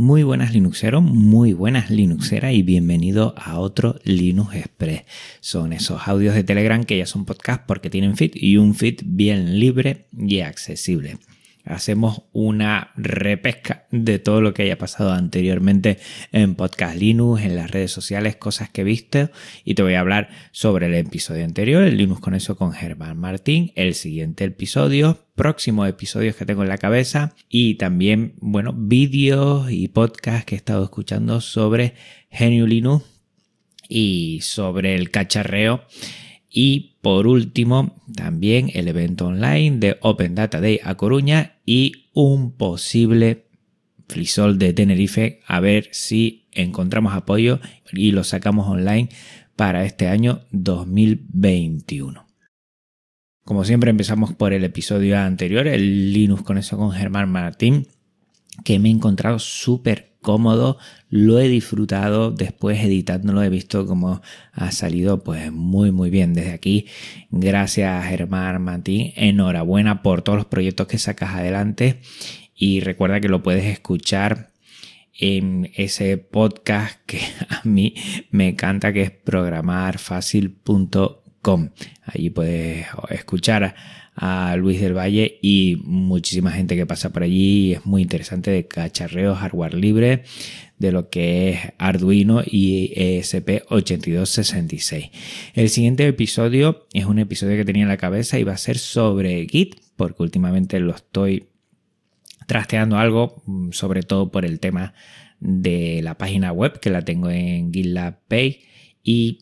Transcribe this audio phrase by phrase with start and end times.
[0.00, 5.02] Muy buenas Linuxeros, muy buenas Linuxeras y bienvenido a otro Linux Express.
[5.40, 9.02] Son esos audios de Telegram que ya son podcast porque tienen feed y un feed
[9.04, 11.18] bien libre y accesible
[11.64, 15.98] hacemos una repesca de todo lo que haya pasado anteriormente
[16.32, 19.30] en Podcast Linux, en las redes sociales, cosas que he visto
[19.64, 23.18] y te voy a hablar sobre el episodio anterior, el Linux con eso con Germán
[23.18, 29.70] Martín, el siguiente episodio, próximos episodios que tengo en la cabeza y también, bueno, vídeos
[29.70, 31.94] y podcasts que he estado escuchando sobre
[32.30, 33.04] GNU Linux
[33.88, 35.84] y sobre el cacharreo
[36.50, 42.52] y por último, también el evento online de Open Data Day a Coruña y un
[42.52, 43.46] posible
[44.08, 47.60] frisol de Tenerife a ver si encontramos apoyo
[47.92, 49.08] y lo sacamos online
[49.54, 52.26] para este año 2021.
[53.44, 57.86] Como siempre empezamos por el episodio anterior, el Linux con eso con Germán Martín,
[58.64, 60.76] que me he encontrado súper cómodo,
[61.08, 64.20] lo he disfrutado, después editándolo he visto cómo
[64.52, 66.34] ha salido pues muy muy bien.
[66.34, 66.86] Desde aquí,
[67.30, 72.00] gracias Germán Martín, enhorabuena por todos los proyectos que sacas adelante
[72.54, 74.50] y recuerda que lo puedes escuchar
[75.18, 77.94] en ese podcast que a mí
[78.30, 81.70] me encanta que es programarfacil.com.
[82.04, 83.74] Allí puedes escuchar
[84.22, 87.72] a Luis del Valle y muchísima gente que pasa por allí.
[87.72, 90.24] Es muy interesante de cacharreo, hardware libre,
[90.78, 95.10] de lo que es Arduino y ESP8266.
[95.54, 98.76] El siguiente episodio es un episodio que tenía en la cabeza y va a ser
[98.76, 101.46] sobre Git, porque últimamente lo estoy
[102.46, 104.92] trasteando algo, mm, sobre todo por el tema
[105.40, 108.60] de la página web que la tengo en GitLab Pay
[109.02, 109.38] y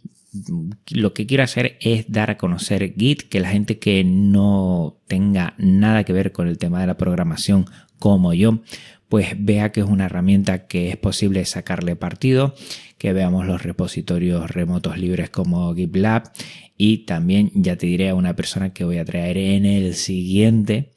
[0.91, 5.55] lo que quiero hacer es dar a conocer Git, que la gente que no tenga
[5.59, 7.67] nada que ver con el tema de la programación
[7.99, 8.61] como yo,
[9.09, 12.55] pues vea que es una herramienta que es posible sacarle partido,
[12.99, 16.31] que veamos los repositorios remotos libres como GitLab
[16.77, 20.91] y también ya te diré a una persona que voy a traer en el siguiente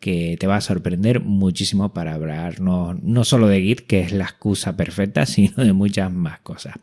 [0.00, 4.24] que te va a sorprender muchísimo para hablarnos no solo de Git, que es la
[4.24, 6.74] excusa perfecta, sino de muchas más cosas.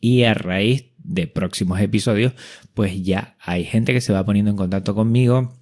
[0.00, 2.32] Y a raíz de próximos episodios,
[2.74, 5.52] pues ya hay gente que se va poniendo en contacto conmigo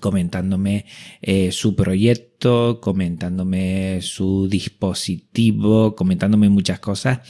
[0.00, 0.86] comentándome
[1.22, 7.20] eh, su proyecto, comentándome su dispositivo, comentándome muchas cosas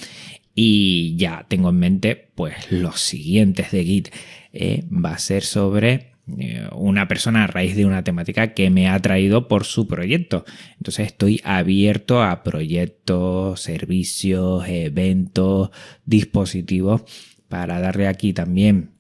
[0.54, 4.08] y ya tengo en mente pues los siguientes de Git.
[4.52, 8.88] Eh, va a ser sobre eh, una persona a raíz de una temática que me
[8.88, 10.44] ha traído por su proyecto.
[10.76, 15.70] Entonces estoy abierto a proyectos, servicios, eventos,
[16.04, 17.02] dispositivos
[17.48, 18.90] para darle aquí también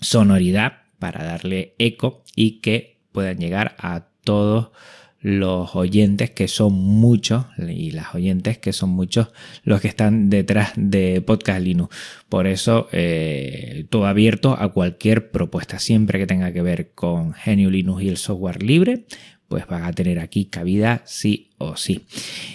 [0.00, 4.70] sonoridad, para darle eco y que puedan llegar a todos
[5.22, 9.28] los oyentes que son muchos y las oyentes que son muchos
[9.64, 11.94] los que están detrás de Podcast Linux.
[12.28, 17.70] Por eso eh, todo abierto a cualquier propuesta siempre que tenga que ver con GNU
[17.70, 19.04] Linux y el software libre
[19.50, 22.06] pues van a tener aquí cabida sí o sí.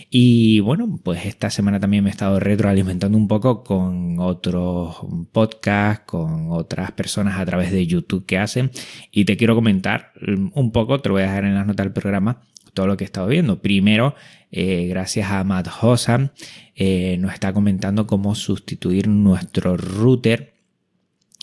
[0.10, 4.96] Y bueno, pues esta semana también me he estado retroalimentando un poco con otros
[5.34, 8.72] podcasts, con otras personas a través de YouTube que hacen.
[9.12, 10.14] Y te quiero comentar
[10.54, 13.04] un poco, te lo voy a dejar en las notas del programa, todo lo que
[13.04, 13.62] he estado viendo.
[13.62, 14.16] Primero,
[14.50, 16.30] eh, gracias a Matt Hossam,
[16.76, 20.54] eh, nos está comentando cómo sustituir nuestro router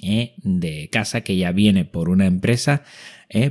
[0.02, 2.84] eh, de casa que ya viene por una empresa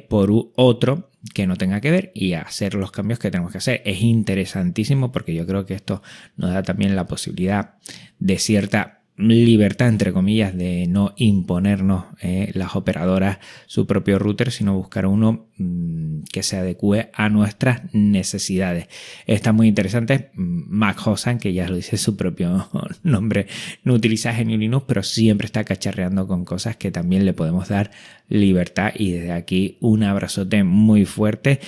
[0.10, 3.82] por otro que no tenga que ver y hacer los cambios que tenemos que hacer.
[3.86, 6.02] Es interesantísimo porque yo creo que esto
[6.38, 7.76] nos da también la posibilidad
[8.20, 14.76] de cierta libertad, entre comillas, de no imponernos eh, las operadoras su propio router, sino
[14.76, 18.88] buscar uno mm, que se adecue a nuestras necesidades.
[19.28, 20.32] Está muy interesante.
[20.34, 22.70] Mm, Mac Hosan, que ya lo dice su propio
[23.04, 23.48] nombre,
[23.84, 27.92] no utiliza GNU Linux, pero siempre está cacharreando con cosas que también le podemos dar
[28.28, 28.94] libertad.
[28.96, 31.60] Y desde aquí un abrazote muy fuerte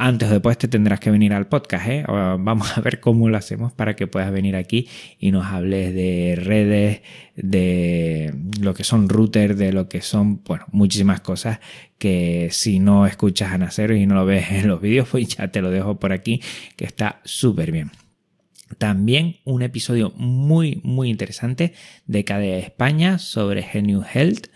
[0.00, 1.86] antes o después te tendrás que venir al podcast.
[1.86, 2.04] ¿eh?
[2.08, 4.88] Vamos a ver cómo lo hacemos para que puedas venir aquí
[5.18, 7.02] y nos hables de redes,
[7.36, 11.60] de lo que son routers, de lo que son, bueno, muchísimas cosas
[11.98, 15.48] que si no escuchas a Nacer y no lo ves en los vídeos, pues ya
[15.48, 16.40] te lo dejo por aquí,
[16.76, 17.90] que está súper bien.
[18.78, 21.74] También un episodio muy, muy interesante
[22.06, 24.46] de KDE España sobre Genius Health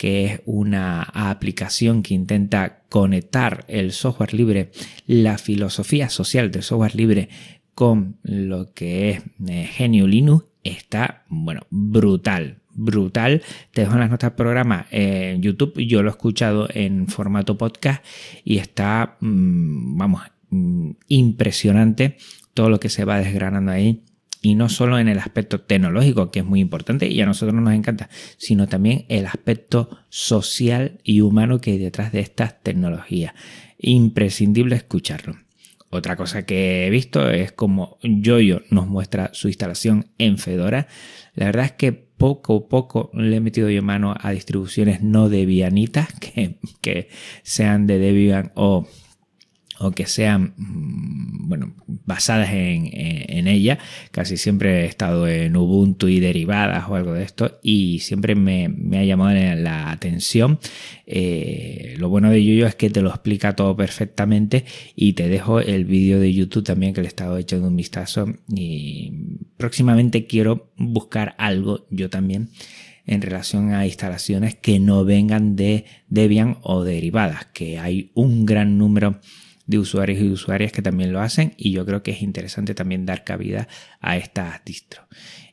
[0.00, 4.70] que es una aplicación que intenta conectar el software libre,
[5.06, 7.28] la filosofía social del software libre
[7.74, 13.42] con lo que es eh, Genio Linux, está, bueno, brutal, brutal.
[13.72, 15.78] Te dejo en las notas del programa en YouTube.
[15.86, 18.02] Yo lo he escuchado en formato podcast
[18.42, 22.16] y está, mm, vamos, mm, impresionante
[22.54, 24.02] todo lo que se va desgranando ahí
[24.42, 27.74] y no solo en el aspecto tecnológico, que es muy importante y a nosotros nos
[27.74, 33.34] encanta, sino también el aspecto social y humano que hay detrás de estas tecnologías.
[33.78, 35.36] Imprescindible escucharlo.
[35.90, 40.86] Otra cosa que he visto es como Yoyo nos muestra su instalación en Fedora.
[41.34, 45.28] La verdad es que poco a poco le he metido yo mano a distribuciones no
[45.28, 47.08] debianitas que, que
[47.42, 48.86] sean de Debian o
[49.80, 53.78] o que sean mm, bueno, basadas en, ella.
[54.12, 58.68] Casi siempre he estado en Ubuntu y derivadas o algo de esto y siempre me,
[58.96, 60.60] ha llamado la atención.
[61.06, 65.60] Eh, lo bueno de Yuyo es que te lo explica todo perfectamente y te dejo
[65.60, 69.12] el vídeo de YouTube también que le he estado echando un vistazo y
[69.56, 72.50] próximamente quiero buscar algo yo también
[73.06, 78.78] en relación a instalaciones que no vengan de Debian o derivadas, que hay un gran
[78.78, 79.18] número
[79.78, 83.24] usuarios y usuarias que también lo hacen y yo creo que es interesante también dar
[83.24, 83.68] cabida
[84.00, 85.06] a estas distros.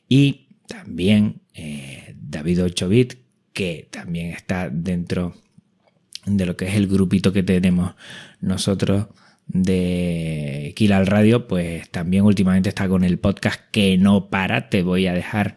[0.08, 3.18] Y también eh, David 8bit,
[3.52, 5.34] que también está dentro
[6.26, 7.94] de lo que es el grupito que tenemos
[8.40, 9.06] nosotros
[9.46, 14.68] de Kill Radio, pues también últimamente está con el podcast que no para.
[14.68, 15.56] Te voy a dejar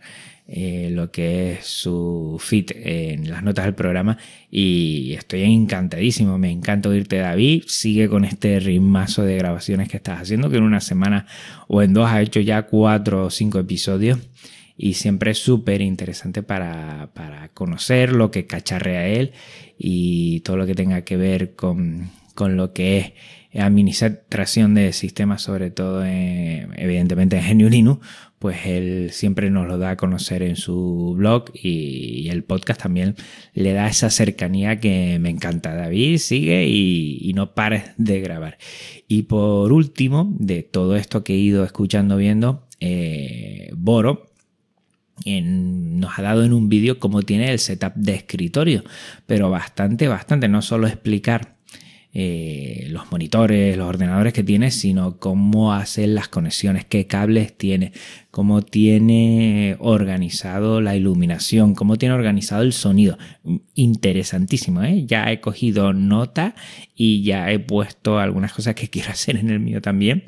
[0.53, 4.17] eh, lo que es su fit en las notas del programa
[4.49, 10.19] y estoy encantadísimo, me encanta oírte David, sigue con este ritmazo de grabaciones que estás
[10.19, 11.25] haciendo, que en una semana
[11.69, 14.19] o en dos ha hecho ya cuatro o cinco episodios
[14.75, 19.31] y siempre es súper interesante para, para, conocer lo que cacharrea él
[19.77, 23.13] y todo lo que tenga que ver con, con lo que es
[23.53, 28.07] administración de sistemas, sobre todo evidentemente en GNU Linux,
[28.41, 33.15] pues él siempre nos lo da a conocer en su blog y, el podcast también
[33.53, 35.75] le da esa cercanía que me encanta.
[35.75, 38.57] David sigue y, no pares de grabar.
[39.07, 44.31] Y por último, de todo esto que he ido escuchando, viendo, eh, Boro,
[45.25, 48.83] nos ha dado en un vídeo cómo tiene el setup de escritorio,
[49.27, 51.57] pero bastante, bastante, no solo explicar
[52.13, 57.93] eh, los monitores, los ordenadores que tiene, sino cómo hacer las conexiones, qué cables tiene,
[58.31, 63.17] cómo tiene organizado la iluminación, cómo tiene organizado el sonido.
[63.75, 65.05] Interesantísimo, ¿eh?
[65.05, 66.53] Ya he cogido nota
[66.93, 70.25] y ya he puesto algunas cosas que quiero hacer en el mío también.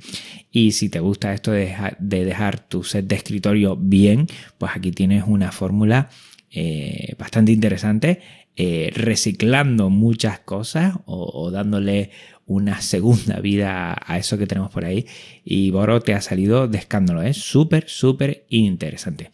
[0.51, 4.27] Y si te gusta esto de dejar, tu set de escritorio bien,
[4.57, 6.09] pues aquí tienes una fórmula
[6.49, 8.21] eh, bastante interesante
[8.55, 12.11] eh, reciclando muchas cosas o, dándole
[12.45, 15.07] una segunda vida a eso que tenemos por ahí.
[15.43, 19.31] Y Boro te ha salido de escándalo, es súper, súper interesante.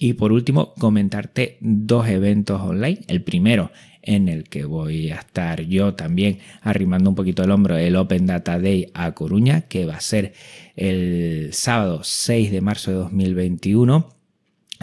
[0.00, 3.00] Y por último, comentarte dos eventos online.
[3.08, 3.70] El primero
[4.02, 8.26] en el que voy a estar yo también arrimando un poquito el hombro, el Open
[8.26, 10.34] Data Day a Coruña, que va a ser
[10.76, 14.17] el sábado 6 de marzo de 2021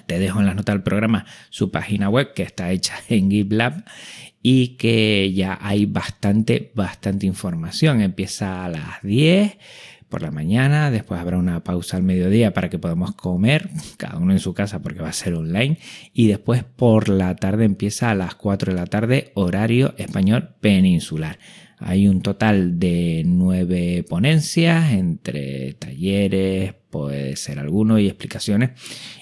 [0.06, 3.84] te dejo en las notas del programa su página web que está hecha en GitLab
[4.42, 8.02] y que ya hay bastante, bastante información.
[8.02, 9.58] Empieza a las 10
[10.10, 14.34] por la mañana, después habrá una pausa al mediodía para que podamos comer, cada uno
[14.34, 15.80] en su casa porque va a ser online,
[16.14, 21.40] y después por la tarde empieza a las 4 de la tarde, horario español peninsular.
[21.80, 28.72] Hay un total de nueve ponencias entre talleres, puede ser alguno y explicaciones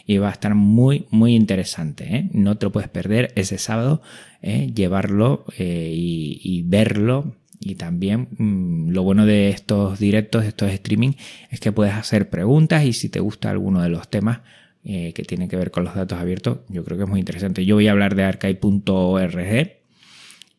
[0.06, 2.16] y va a estar muy muy interesante.
[2.16, 2.30] ¿eh?
[2.32, 4.02] No te lo puedes perder ese sábado,
[4.42, 4.72] ¿eh?
[4.74, 7.36] llevarlo eh, y, verlo.
[7.60, 11.14] Y también mm, lo bueno de estos directos, de estos streaming,
[11.50, 14.42] es que puedes hacer preguntas y si te gusta alguno de los temas
[14.84, 17.64] que tienen que ver con los datos abiertos, yo creo que es muy interesante.
[17.64, 19.38] Yo voy a hablar de archive.org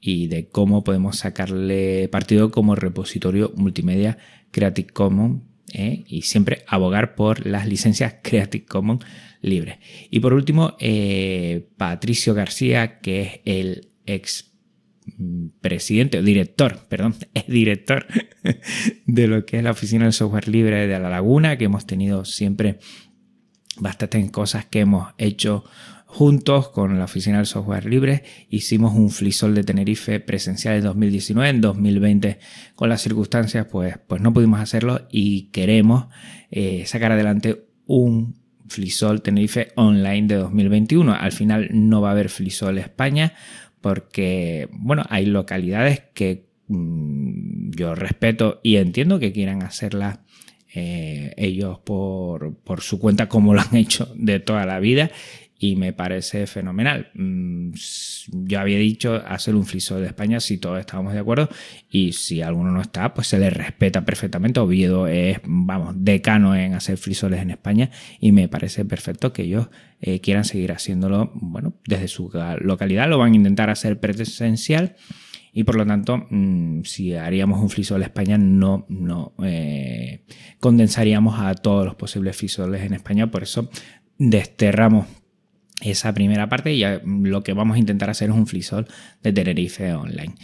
[0.00, 4.16] y de cómo podemos sacarle partido como repositorio multimedia
[4.50, 5.42] Creative Commons
[5.73, 6.04] ¿eh?
[6.06, 9.04] y siempre abogar por las licencias Creative Commons
[9.40, 9.78] libres.
[10.11, 14.52] Y por último, eh, Patricio García, que es el ex
[15.61, 18.06] presidente, o director, perdón, es director
[19.06, 22.25] de lo que es la Oficina del Software Libre de La Laguna, que hemos tenido
[22.25, 22.78] siempre
[23.76, 25.64] bastantes cosas que hemos hecho
[26.14, 31.49] juntos con la Oficina del Software Libre hicimos un flisol de Tenerife presencial en 2019,
[31.49, 32.38] en 2020
[32.76, 36.06] con las circunstancias pues, pues no pudimos hacerlo y queremos
[36.52, 38.37] eh, sacar adelante un
[38.68, 41.14] flisol Tenerife online de 2021.
[41.14, 43.33] Al final no va a haber flisol España
[43.80, 50.21] porque bueno, hay localidades que mm, yo respeto y entiendo que quieran hacerla
[50.76, 55.11] eh, ellos por, por, su cuenta como lo han hecho de toda la vida
[55.58, 57.11] y me parece fenomenal.
[57.14, 57.73] Mm,
[58.26, 61.49] yo había dicho hacer un FreeSol de España si todos estábamos de acuerdo
[61.90, 64.61] y si alguno no está, pues se le respeta perfectamente.
[64.61, 69.68] Oviedo es, vamos, decano en hacer FreeSoles en España y me parece perfecto que ellos
[70.00, 72.30] eh, quieran seguir haciéndolo, bueno, desde su
[72.61, 74.96] localidad, lo van a intentar hacer presencial
[75.56, 80.25] y por lo tanto, mm, si haríamos un FreeSol España, no, no eh,
[80.58, 83.70] condensaríamos a todos los posibles FreeSoles en España, por eso
[84.18, 85.06] desterramos
[85.85, 88.87] esa primera parte y lo que vamos a intentar hacer es un FreeSol
[89.23, 90.35] de Tenerife online.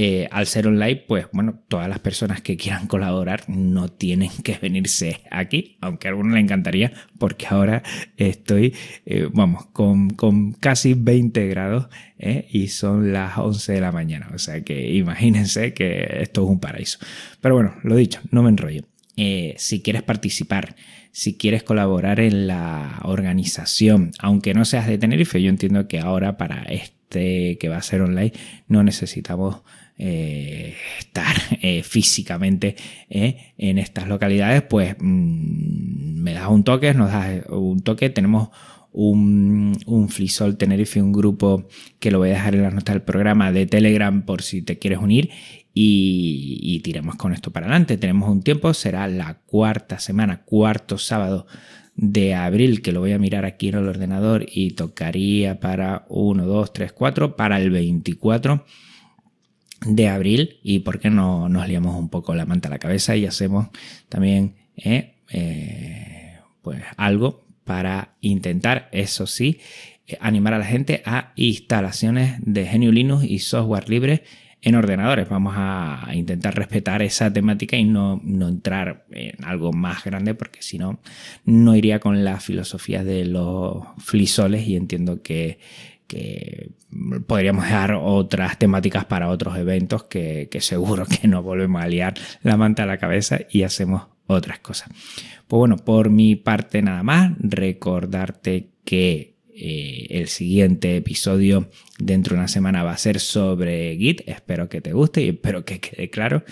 [0.00, 4.56] Eh, al ser online, pues bueno, todas las personas que quieran colaborar no tienen que
[4.56, 7.82] venirse aquí, aunque a algunos le encantaría, porque ahora
[8.16, 8.76] estoy,
[9.06, 14.30] eh, vamos, con, casi 20 grados eh, y son las 11 de la mañana.
[14.32, 17.00] O sea que imagínense que esto es un paraíso.
[17.40, 18.84] Pero bueno, lo dicho, no me enrollo.
[19.16, 20.76] si quieres participar,
[21.18, 26.36] si quieres colaborar en la organización, aunque no seas de Tenerife, yo entiendo que ahora
[26.36, 28.32] para este que va a ser online
[28.68, 29.62] no necesitamos
[29.96, 32.76] eh, estar eh, físicamente
[33.10, 38.50] eh, en estas localidades, pues mm, me das un toque, nos das un toque, tenemos
[38.92, 41.66] un, un Flisol Tenerife, un grupo
[41.98, 44.78] que lo voy a dejar en las notas del programa de Telegram por si te
[44.78, 45.30] quieres unir
[45.80, 47.96] y, tiremos con esto para adelante.
[47.98, 51.46] Tenemos un tiempo, será la cuarta semana, cuarto sábado
[51.94, 56.46] de abril, que lo voy a mirar aquí en el ordenador y tocaría para 1,
[56.46, 58.64] 2, 3, 4, para el 24
[59.86, 63.14] de abril y por qué no nos liamos un poco la manta a la cabeza
[63.14, 63.68] y hacemos
[64.08, 69.60] también eh, eh, pues algo para intentar, eso sí,
[70.08, 74.24] eh, animar a la gente a instalaciones de Genio Linux y software libre
[74.62, 75.28] en ordenadores.
[75.28, 80.62] Vamos a intentar respetar esa temática y no, no entrar en algo más grande porque
[80.62, 81.00] si no,
[81.44, 85.58] no iría con la filosofía de los flisoles y entiendo que,
[86.08, 86.70] que
[87.26, 92.56] podríamos dejar otras temáticas para otros eventos que, seguro que nos volvemos a liar la
[92.56, 94.90] manta a la cabeza y hacemos otras cosas.
[95.46, 102.40] Pues bueno, por mi parte nada más, recordarte que eh, el siguiente episodio dentro de
[102.40, 106.10] una semana va a ser sobre Git, espero que te guste y espero que quede
[106.10, 106.44] claro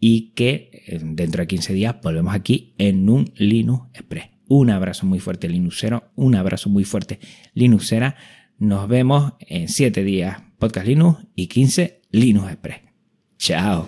[0.00, 4.30] y que eh, dentro de 15 días volvemos aquí en un Linux Express.
[4.48, 7.18] Un abrazo muy fuerte Linuxero, un abrazo muy fuerte
[7.54, 8.16] Linuxera
[8.58, 12.80] nos vemos en 7 días Podcast Linux y 15 Linux Express.
[13.38, 13.84] Chao.